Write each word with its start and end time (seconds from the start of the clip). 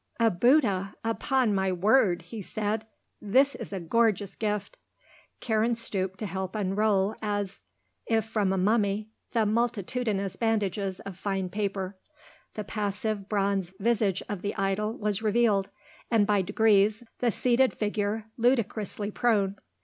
"A 0.19 0.31
Bouddha, 0.31 0.95
upon 1.03 1.53
my 1.53 1.71
word!" 1.71 2.23
he 2.23 2.41
said. 2.41 2.87
"This 3.21 3.53
is 3.53 3.71
a 3.71 3.79
gorgeous 3.79 4.33
gift." 4.33 4.75
Karen 5.41 5.75
stooped 5.75 6.17
to 6.17 6.25
help 6.25 6.55
unroll 6.55 7.13
as 7.21 7.61
if 8.07 8.25
from 8.25 8.51
a 8.51 8.57
mummy, 8.57 9.11
the 9.33 9.45
multitudinous 9.45 10.37
bandages 10.37 11.01
of 11.01 11.15
fine 11.17 11.49
paper; 11.49 11.99
the 12.55 12.63
passive 12.63 13.29
bronze 13.29 13.75
visage 13.79 14.23
of 14.27 14.41
the 14.41 14.55
idol 14.55 14.97
was 14.97 15.21
revealed, 15.21 15.69
and 16.09 16.25
by 16.25 16.41
degrees, 16.41 17.03
the 17.19 17.29
seated 17.29 17.71
figure, 17.71 18.25
ludicrously 18.37 19.11
prone. 19.11 19.55